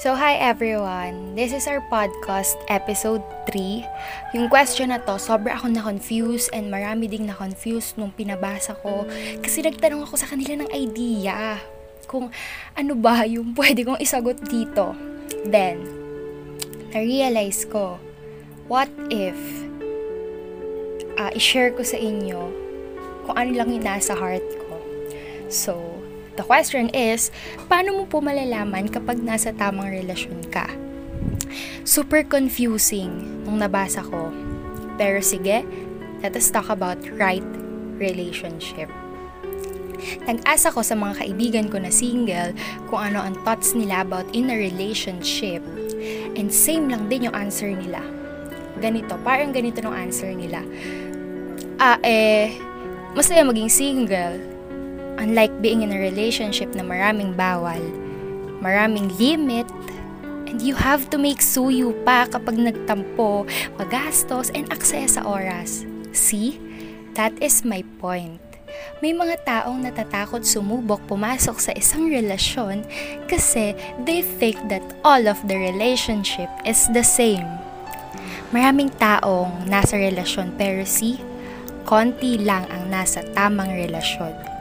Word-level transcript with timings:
So, 0.00 0.16
hi 0.16 0.40
everyone! 0.40 1.36
This 1.36 1.52
is 1.52 1.68
our 1.68 1.84
podcast 1.92 2.56
episode 2.72 3.20
3. 3.52 3.84
Yung 4.32 4.48
question 4.48 4.88
na 4.88 4.98
to, 5.04 5.20
sobra 5.20 5.52
ako 5.52 5.68
na-confuse 5.68 6.48
and 6.56 6.72
marami 6.72 7.04
ding 7.04 7.28
na-confuse 7.28 7.92
nung 8.00 8.08
pinabasa 8.08 8.72
ko 8.80 9.04
kasi 9.44 9.60
nagtanong 9.60 10.08
ako 10.08 10.16
sa 10.16 10.24
kanila 10.32 10.64
ng 10.64 10.72
idea 10.72 11.60
kung 12.08 12.32
ano 12.72 12.96
ba 12.96 13.28
yung 13.28 13.52
pwede 13.60 13.84
kong 13.84 14.00
isagot 14.00 14.40
dito. 14.48 14.96
Then, 15.44 15.84
na-realize 16.96 17.68
ko, 17.68 18.00
what 18.72 18.88
if 19.12 19.36
uh, 21.20 21.28
i-share 21.36 21.76
ko 21.76 21.84
sa 21.84 22.00
inyo 22.00 22.48
kung 23.28 23.36
ano 23.36 23.52
lang 23.52 23.68
yung 23.68 23.84
nasa 23.84 24.16
heart 24.16 24.48
ko. 24.64 24.80
So, 25.52 26.00
The 26.40 26.48
question 26.48 26.88
is, 26.96 27.28
paano 27.68 28.00
mo 28.00 28.08
po 28.08 28.24
malalaman 28.24 28.88
kapag 28.88 29.20
nasa 29.20 29.52
tamang 29.52 29.92
relasyon 29.92 30.48
ka? 30.48 30.72
Super 31.84 32.24
confusing 32.24 33.44
nung 33.44 33.60
nabasa 33.60 34.00
ko. 34.00 34.32
Pero 34.96 35.20
sige, 35.20 35.60
let 36.24 36.32
us 36.32 36.48
talk 36.48 36.72
about 36.72 36.96
right 37.20 37.44
relationship. 38.00 38.88
Nag-asa 40.24 40.72
ko 40.72 40.80
sa 40.80 40.96
mga 40.96 41.20
kaibigan 41.20 41.66
ko 41.68 41.76
na 41.76 41.92
single 41.92 42.56
kung 42.88 43.12
ano 43.12 43.20
ang 43.20 43.36
thoughts 43.44 43.76
nila 43.76 44.00
about 44.00 44.24
in 44.32 44.48
a 44.48 44.56
relationship. 44.56 45.60
And 46.40 46.48
same 46.48 46.88
lang 46.88 47.12
din 47.12 47.28
yung 47.28 47.36
answer 47.36 47.68
nila. 47.68 48.00
Ganito, 48.80 49.20
parang 49.20 49.52
ganito 49.52 49.84
ng 49.84 49.92
answer 49.92 50.32
nila. 50.32 50.64
Ah, 51.76 52.00
eh, 52.00 52.56
masaya 53.12 53.44
maging 53.44 53.68
single 53.68 54.49
Unlike 55.20 55.60
being 55.60 55.84
in 55.84 55.92
a 55.92 56.00
relationship 56.00 56.72
na 56.72 56.80
maraming 56.80 57.36
bawal, 57.36 57.80
maraming 58.64 59.12
limit, 59.20 59.68
and 60.48 60.64
you 60.64 60.72
have 60.72 61.12
to 61.12 61.20
make 61.20 61.44
suyo 61.44 61.92
pa 62.08 62.24
kapag 62.24 62.56
nagtampo, 62.56 63.44
magastos, 63.76 64.48
and 64.56 64.64
aksaya 64.72 65.04
sa 65.04 65.20
oras. 65.28 65.84
See? 66.16 66.56
That 67.20 67.36
is 67.44 67.68
my 67.68 67.84
point. 68.00 68.40
May 69.04 69.12
mga 69.12 69.44
taong 69.44 69.82
natatakot 69.82 70.46
sumubok 70.46 71.02
pumasok 71.04 71.56
sa 71.58 71.72
isang 71.74 72.08
relasyon 72.08 72.86
kasi 73.26 73.76
they 74.08 74.22
think 74.22 74.56
that 74.72 74.84
all 75.02 75.28
of 75.28 75.36
the 75.44 75.56
relationship 75.58 76.48
is 76.64 76.86
the 76.96 77.04
same. 77.04 77.44
Maraming 78.54 78.88
taong 78.96 79.66
nasa 79.66 79.98
relasyon 79.98 80.54
pero 80.54 80.86
see, 80.86 81.18
konti 81.84 82.38
lang 82.38 82.68
ang 82.70 82.88
nasa 82.88 83.26
tamang 83.34 83.74
relasyon. 83.74 84.59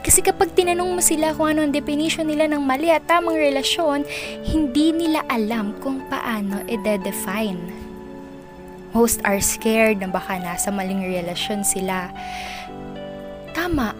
Kasi 0.00 0.24
kapag 0.24 0.56
tinanong 0.56 0.96
mo 0.96 1.02
sila 1.04 1.36
kung 1.36 1.52
ano 1.52 1.60
ang 1.64 1.72
definition 1.76 2.24
nila 2.24 2.48
ng 2.48 2.62
mali 2.64 2.88
at 2.88 3.04
tamang 3.04 3.36
relasyon, 3.36 4.08
hindi 4.48 4.96
nila 4.96 5.20
alam 5.28 5.76
kung 5.84 6.00
paano 6.08 6.64
i-define. 6.64 7.60
Most 8.96 9.20
are 9.22 9.38
scared 9.38 10.00
na 10.02 10.08
baka 10.10 10.40
nasa 10.40 10.72
maling 10.72 11.04
relasyon 11.04 11.62
sila. 11.62 12.10
Tama, 13.52 13.92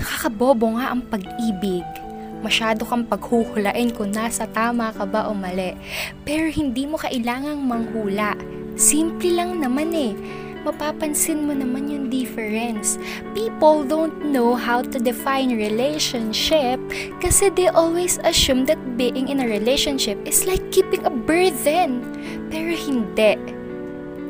nakakabobo 0.00 0.80
nga 0.80 0.90
ang 0.90 1.04
pag-ibig. 1.04 1.84
Masyado 2.40 2.88
kang 2.88 3.04
paghuhulain 3.04 3.92
kung 3.92 4.12
nasa 4.12 4.48
tama 4.50 4.90
ka 4.96 5.04
ba 5.04 5.28
o 5.28 5.36
mali. 5.36 5.76
Pero 6.24 6.48
hindi 6.48 6.88
mo 6.88 6.96
kailangang 6.96 7.60
manghula. 7.60 8.34
Simple 8.76 9.36
lang 9.36 9.60
naman 9.60 9.92
eh 9.92 10.12
mapapansin 10.66 11.46
mo 11.46 11.54
naman 11.54 11.86
yung 11.86 12.10
difference. 12.10 12.98
People 13.38 13.86
don't 13.86 14.34
know 14.34 14.58
how 14.58 14.82
to 14.82 14.98
define 14.98 15.54
relationship 15.54 16.82
kasi 17.22 17.48
they 17.54 17.70
always 17.70 18.18
assume 18.26 18.66
that 18.66 18.78
being 18.98 19.30
in 19.30 19.38
a 19.38 19.46
relationship 19.46 20.18
is 20.26 20.42
like 20.42 20.62
keeping 20.74 21.06
a 21.06 21.12
burden. 21.12 22.02
Pero 22.50 22.74
hindi. 22.74 23.38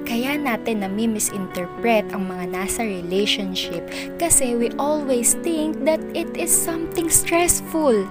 Kaya 0.07 0.39
natin 0.39 0.87
na 0.87 0.89
misinterpret 0.93 2.07
ang 2.15 2.31
mga 2.31 2.55
nasa 2.55 2.87
relationship 2.87 3.83
kasi 4.23 4.55
we 4.55 4.71
always 4.79 5.35
think 5.43 5.83
that 5.83 5.99
it 6.15 6.31
is 6.39 6.53
something 6.53 7.11
stressful. 7.11 8.07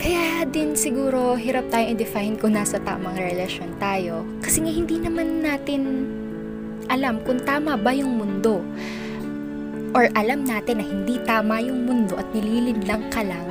Kaya 0.00 0.48
din 0.48 0.72
siguro 0.72 1.36
hirap 1.36 1.68
tayong 1.68 1.92
i-define 1.92 2.40
kung 2.40 2.56
nasa 2.56 2.80
tamang 2.80 3.20
relasyon 3.20 3.76
tayo 3.76 4.24
kasi 4.40 4.64
nga 4.64 4.72
hindi 4.72 4.96
naman 4.96 5.44
natin 5.44 6.08
alam 6.90 7.22
kung 7.22 7.38
tama 7.46 7.78
ba 7.78 7.94
yung 7.94 8.18
mundo. 8.18 8.60
Or 9.94 10.10
alam 10.18 10.42
natin 10.42 10.82
na 10.82 10.86
hindi 10.86 11.22
tama 11.22 11.62
yung 11.62 11.86
mundo 11.86 12.18
at 12.18 12.26
nililid 12.34 12.82
lang 12.86 13.06
ka 13.14 13.22
lang. 13.22 13.46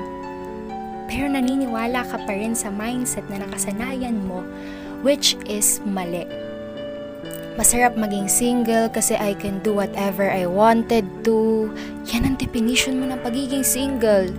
Pero 1.10 1.26
naniniwala 1.32 2.06
ka 2.06 2.20
pa 2.28 2.32
rin 2.36 2.54
sa 2.54 2.70
mindset 2.70 3.26
na 3.32 3.42
nakasanayan 3.42 4.20
mo, 4.28 4.46
which 5.02 5.40
is 5.48 5.82
mali. 5.88 6.28
Masarap 7.60 8.00
maging 8.00 8.32
single 8.32 8.88
kasi 8.88 9.20
I 9.20 9.36
can 9.36 9.60
do 9.60 9.76
whatever 9.76 10.32
I 10.32 10.48
wanted 10.48 11.04
to. 11.28 11.68
Yan 12.08 12.24
ang 12.24 12.36
definition 12.40 13.04
mo 13.04 13.12
ng 13.12 13.20
pagiging 13.20 13.68
single. 13.68 14.32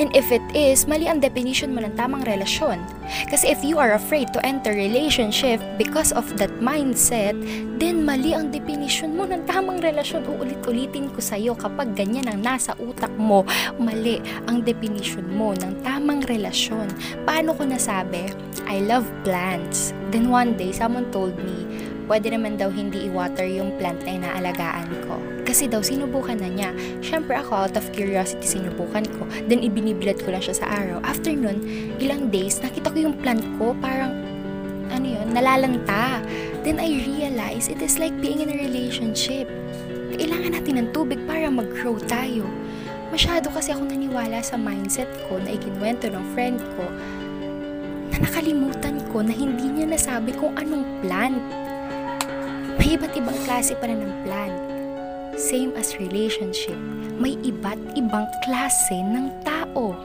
And 0.00 0.08
if 0.16 0.32
it 0.32 0.40
is, 0.56 0.88
mali 0.88 1.04
ang 1.12 1.20
definition 1.20 1.76
mo 1.76 1.84
ng 1.84 1.92
tamang 1.92 2.24
relasyon. 2.24 2.80
Kasi 3.28 3.52
if 3.52 3.60
you 3.60 3.76
are 3.76 3.92
afraid 3.92 4.32
to 4.32 4.40
enter 4.48 4.72
relationship 4.72 5.60
because 5.76 6.08
of 6.16 6.24
that 6.40 6.48
mindset, 6.56 7.36
then 7.76 8.08
mali 8.08 8.32
ang 8.32 8.48
definition 8.48 9.12
mo 9.12 9.28
ng 9.28 9.44
tamang 9.44 9.84
relasyon. 9.84 10.24
Uulit-ulitin 10.24 11.12
ko 11.12 11.20
sa'yo 11.20 11.52
kapag 11.52 11.92
ganyan 11.92 12.32
ang 12.32 12.40
nasa 12.40 12.72
utak 12.80 13.12
mo, 13.20 13.44
mali 13.76 14.24
ang 14.48 14.64
definition 14.64 15.28
mo 15.36 15.52
ng 15.52 15.84
tamang 15.84 16.24
relasyon. 16.32 16.88
Paano 17.28 17.52
ko 17.52 17.68
nasabi? 17.68 18.32
I 18.72 18.80
love 18.80 19.04
plants. 19.20 19.92
Then 20.08 20.32
one 20.32 20.56
day, 20.56 20.72
someone 20.72 21.12
told 21.12 21.36
me, 21.44 21.68
pwede 22.08 22.32
naman 22.32 22.56
daw 22.56 22.72
hindi 22.72 23.04
i-water 23.12 23.44
yung 23.44 23.76
plant 23.76 24.00
na 24.08 24.16
inaalagaan 24.16 24.88
ko. 25.04 25.29
Kasi 25.50 25.66
daw 25.66 25.82
sinubukan 25.82 26.38
na 26.38 26.46
niya. 26.46 26.70
Siyempre 27.02 27.34
ako, 27.34 27.66
out 27.66 27.74
of 27.74 27.82
curiosity, 27.90 28.46
sinubukan 28.46 29.02
ko. 29.18 29.26
Then 29.50 29.66
ibiniblad 29.66 30.22
ko 30.22 30.30
lang 30.30 30.46
siya 30.46 30.62
sa 30.62 30.70
araw. 30.70 31.02
After 31.02 31.34
nun, 31.34 31.66
ilang 31.98 32.30
days, 32.30 32.62
nakita 32.62 32.94
ko 32.94 33.10
yung 33.10 33.18
plant 33.18 33.42
ko, 33.58 33.74
parang, 33.82 34.14
ano 34.94 35.06
yun, 35.10 35.34
nalalanta. 35.34 36.22
Then 36.62 36.78
I 36.78 37.02
realized 37.02 37.66
it 37.66 37.82
is 37.82 37.98
like 37.98 38.14
being 38.22 38.46
in 38.46 38.54
a 38.54 38.62
relationship. 38.62 39.50
Kailangan 40.14 40.54
natin 40.54 40.86
ng 40.86 40.88
tubig 40.94 41.18
para 41.26 41.50
mag-grow 41.50 41.98
tayo. 42.06 42.46
Masyado 43.10 43.50
kasi 43.50 43.74
ako 43.74 43.90
naniwala 43.90 44.38
sa 44.46 44.54
mindset 44.54 45.10
ko 45.26 45.42
na 45.42 45.50
ikinwento 45.58 46.06
ng 46.14 46.24
friend 46.30 46.62
ko 46.78 46.86
na 48.14 48.22
nakalimutan 48.22 49.02
ko 49.10 49.18
na 49.18 49.34
hindi 49.34 49.66
niya 49.66 49.98
nasabi 49.98 50.30
kung 50.30 50.54
anong 50.54 50.86
plant 51.02 51.42
may 52.78 52.94
iba't 52.94 53.12
ibang 53.18 53.38
klase 53.42 53.74
pa 53.74 53.90
na 53.90 53.98
ng 53.98 54.14
plan. 54.22 54.69
Same 55.40 55.72
as 55.72 55.96
relationship, 55.96 56.76
may 57.16 57.32
iba't 57.40 57.80
ibang 57.96 58.28
klase 58.44 58.92
ng 58.92 59.32
tao. 59.40 59.96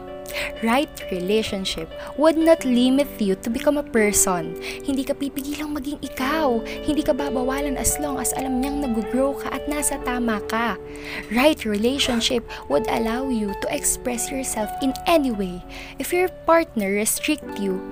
Right 0.63 0.89
relationship 1.11 1.91
would 2.15 2.39
not 2.39 2.63
limit 2.63 3.11
you 3.19 3.35
to 3.43 3.51
become 3.51 3.75
a 3.75 3.83
person. 3.83 4.55
Hindi 4.63 5.03
ka 5.03 5.11
pipigilang 5.19 5.75
maging 5.75 5.99
ikaw. 5.99 6.63
Hindi 6.63 7.03
ka 7.03 7.11
babawalan 7.11 7.75
as 7.75 7.99
long 7.99 8.15
as 8.15 8.31
alam 8.39 8.63
niyang 8.63 8.79
nag-grow 8.79 9.35
ka 9.35 9.51
at 9.51 9.67
nasa 9.67 9.99
tama 10.07 10.39
ka. 10.47 10.79
Right 11.27 11.67
relationship 11.67 12.47
would 12.71 12.87
allow 12.87 13.27
you 13.27 13.51
to 13.59 13.67
express 13.75 14.31
yourself 14.31 14.71
in 14.79 14.95
any 15.03 15.35
way. 15.35 15.59
If 15.99 16.15
your 16.15 16.31
partner 16.47 16.95
restrict 16.95 17.59
you, 17.59 17.83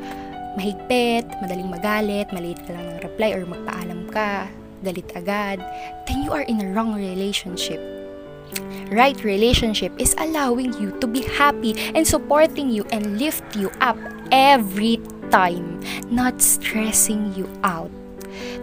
mahigpit, 0.56 1.28
madaling 1.44 1.70
magalit, 1.70 2.32
maliit 2.32 2.64
ka 2.64 2.72
lang 2.72 2.88
ng 2.88 3.04
reply 3.04 3.36
or 3.36 3.44
magpaalam 3.44 4.08
ka, 4.08 4.48
galit 4.84 5.08
agad, 5.16 5.64
then 6.06 6.22
you 6.22 6.36
are 6.36 6.46
in 6.46 6.60
a 6.60 6.70
wrong 6.76 6.94
relationship. 6.94 7.80
Right 8.94 9.18
relationship 9.26 9.90
is 9.98 10.14
allowing 10.22 10.78
you 10.78 10.94
to 11.02 11.08
be 11.10 11.26
happy 11.26 11.74
and 11.98 12.06
supporting 12.06 12.70
you 12.70 12.86
and 12.94 13.18
lift 13.18 13.42
you 13.58 13.74
up 13.82 13.98
every 14.30 15.02
time, 15.34 15.82
not 16.14 16.38
stressing 16.38 17.34
you 17.34 17.50
out. 17.66 17.90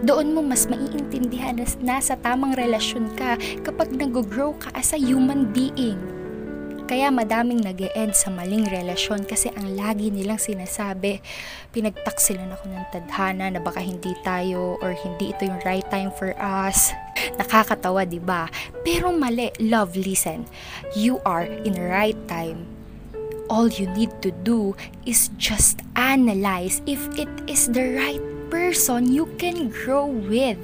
Doon 0.07 0.31
mo 0.31 0.41
mas 0.45 0.71
maiintindihan 0.71 1.59
na 1.59 1.67
nasa 1.83 2.15
tamang 2.23 2.55
relasyon 2.55 3.11
ka 3.19 3.35
kapag 3.67 3.91
nag-grow 3.91 4.55
ka 4.55 4.71
as 4.71 4.95
a 4.95 4.99
human 4.99 5.51
being. 5.51 5.99
Kaya 6.91 7.07
madaming 7.07 7.63
nag 7.63 7.79
end 7.95 8.11
sa 8.11 8.27
maling 8.27 8.67
relasyon 8.67 9.23
kasi 9.23 9.47
ang 9.55 9.79
lagi 9.79 10.11
nilang 10.11 10.35
sinasabi, 10.35 11.23
pinagtaksilan 11.71 12.51
ako 12.51 12.67
ng 12.67 12.85
tadhana 12.91 13.47
na 13.47 13.63
baka 13.63 13.79
hindi 13.79 14.11
tayo 14.27 14.75
or 14.83 14.91
hindi 14.91 15.31
ito 15.31 15.47
yung 15.47 15.63
right 15.63 15.87
time 15.87 16.11
for 16.11 16.35
us. 16.35 16.91
Nakakatawa, 17.39 18.03
di 18.03 18.19
ba? 18.19 18.51
Pero 18.83 19.07
mali, 19.15 19.55
love, 19.63 19.95
listen. 19.95 20.43
You 20.91 21.23
are 21.23 21.47
in 21.63 21.79
right 21.79 22.19
time. 22.27 22.67
All 23.47 23.71
you 23.71 23.87
need 23.95 24.11
to 24.19 24.35
do 24.43 24.75
is 25.07 25.31
just 25.39 25.79
analyze 25.95 26.83
if 26.83 26.99
it 27.15 27.31
is 27.47 27.71
the 27.71 27.87
right 27.95 28.23
person 28.51 29.07
you 29.07 29.31
can 29.39 29.71
grow 29.71 30.11
with 30.11 30.59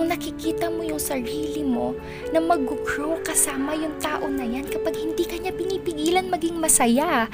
kung 0.00 0.08
nakikita 0.08 0.72
mo 0.72 0.80
yung 0.80 0.96
sarili 0.96 1.60
mo 1.60 1.92
na 2.32 2.40
mag-grow 2.40 3.20
kasama 3.20 3.76
yung 3.76 4.00
tao 4.00 4.24
na 4.32 4.48
yan 4.48 4.64
kapag 4.64 4.96
hindi 4.96 5.28
ka 5.28 5.36
niya 5.36 5.52
pinipigilan 5.52 6.24
maging 6.32 6.56
masaya. 6.56 7.28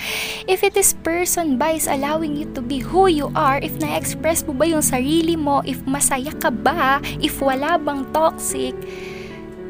If 0.50 0.66
it 0.66 0.74
is 0.74 0.98
person 1.06 1.62
by 1.62 1.78
is 1.78 1.86
allowing 1.86 2.34
you 2.34 2.50
to 2.58 2.60
be 2.66 2.82
who 2.82 3.06
you 3.06 3.30
are, 3.38 3.62
if 3.62 3.70
na-express 3.78 4.42
mo 4.42 4.58
ba 4.58 4.66
yung 4.66 4.82
sarili 4.82 5.38
mo, 5.38 5.62
if 5.62 5.78
masaya 5.86 6.34
ka 6.42 6.50
ba, 6.50 6.98
if 7.22 7.38
wala 7.38 7.78
bang 7.78 8.02
toxic, 8.10 8.74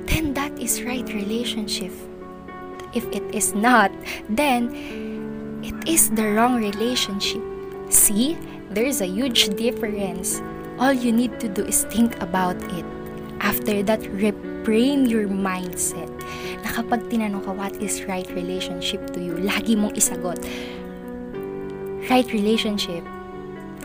then 0.08 0.32
that 0.32 0.56
is 0.56 0.80
right 0.80 1.04
relationship. 1.12 1.92
If 2.96 3.04
it 3.12 3.28
is 3.28 3.52
not, 3.52 3.92
then 4.32 4.72
it 5.60 5.76
is 5.84 6.08
the 6.16 6.32
wrong 6.32 6.56
relationship. 6.56 7.44
See, 7.92 8.40
there's 8.72 9.04
a 9.04 9.10
huge 9.12 9.52
difference. 9.52 10.40
All 10.76 10.92
you 10.92 11.12
need 11.12 11.40
to 11.40 11.48
do 11.48 11.64
is 11.64 11.84
think 11.88 12.20
about 12.20 12.56
it. 12.76 12.84
After 13.40 13.82
that, 13.84 14.00
reframe 14.12 15.08
your 15.08 15.24
mindset. 15.24 16.12
Na 16.60 16.68
kapag 16.68 17.08
tinanong 17.08 17.48
ka 17.48 17.52
what 17.56 17.72
is 17.80 18.04
right 18.04 18.28
relationship 18.36 19.00
to 19.16 19.20
you, 19.20 19.40
lagi 19.40 19.72
mong 19.72 19.96
isagot. 19.96 20.36
Right 22.12 22.28
relationship 22.28 23.02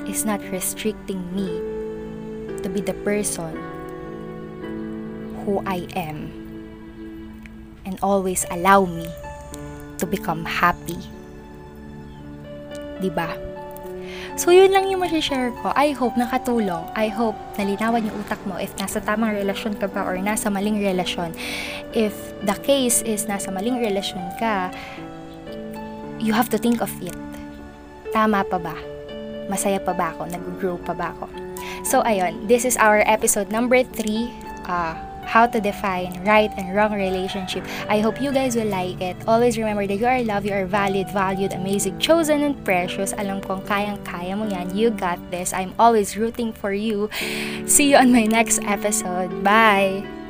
is 0.04 0.28
not 0.28 0.44
restricting 0.52 1.24
me 1.32 1.48
to 2.60 2.68
be 2.68 2.84
the 2.84 2.96
person 3.08 3.56
who 5.48 5.64
I 5.66 5.88
am 5.96 6.30
and 7.86 7.98
always 8.04 8.46
allow 8.52 8.86
me 8.86 9.08
to 9.98 10.06
become 10.06 10.46
happy. 10.46 11.00
'Di 13.02 13.10
ba? 13.10 13.51
So, 14.40 14.50
yun 14.50 14.72
lang 14.72 14.88
yung 14.88 15.04
share 15.20 15.52
ko. 15.60 15.76
I 15.76 15.92
hope 15.92 16.16
nakatulong. 16.16 16.88
I 16.96 17.12
hope 17.12 17.36
nalinawan 17.60 18.08
yung 18.08 18.16
utak 18.24 18.40
mo 18.48 18.56
if 18.56 18.72
nasa 18.80 19.04
tamang 19.04 19.36
relasyon 19.36 19.76
ka 19.76 19.92
ba 19.92 20.08
or 20.08 20.16
nasa 20.18 20.48
maling 20.48 20.80
relasyon. 20.80 21.36
If 21.92 22.16
the 22.48 22.56
case 22.64 23.04
is 23.04 23.28
nasa 23.28 23.52
maling 23.52 23.84
relasyon 23.84 24.24
ka, 24.40 24.72
you 26.22 26.32
have 26.32 26.48
to 26.56 26.58
think 26.58 26.80
of 26.80 26.92
it. 27.04 27.16
Tama 28.16 28.48
pa 28.48 28.60
ba? 28.60 28.76
Masaya 29.52 29.84
pa 29.84 29.92
ba 29.92 30.16
ako? 30.16 30.32
Nag-grow 30.32 30.78
pa 30.84 30.96
ba 30.96 31.12
ako? 31.18 31.28
So, 31.84 32.00
ayun. 32.08 32.48
This 32.48 32.64
is 32.64 32.80
our 32.80 33.04
episode 33.04 33.52
number 33.52 33.84
3. 33.84 34.32
Uh, 34.64 34.96
how 35.26 35.48
to 35.48 35.60
define 35.60 36.24
right 36.26 36.52
and 36.58 36.76
wrong 36.76 36.94
relationship. 36.94 37.66
I 37.90 38.00
hope 38.00 38.22
you 38.22 38.32
guys 38.32 38.56
will 38.56 38.70
like 38.70 39.02
it. 39.02 39.16
Always 39.28 39.58
remember 39.58 39.88
that 39.88 39.98
you 39.98 40.06
are 40.06 40.24
loved, 40.24 40.46
you 40.46 40.54
are 40.54 40.66
valid, 40.66 41.10
valued, 41.10 41.54
amazing, 41.54 42.00
chosen, 42.00 42.44
and 42.44 42.56
precious. 42.64 43.14
Alam 43.18 43.42
kong 43.42 43.62
kayang-kaya 43.66 44.36
mo 44.36 44.48
yan. 44.48 44.76
You 44.76 44.92
got 44.92 45.20
this. 45.32 45.54
I'm 45.54 45.74
always 45.80 46.18
rooting 46.18 46.54
for 46.54 46.74
you. 46.74 47.10
See 47.66 47.92
you 47.92 47.98
on 47.98 48.12
my 48.12 48.26
next 48.26 48.62
episode. 48.64 49.44
Bye! 49.44 50.21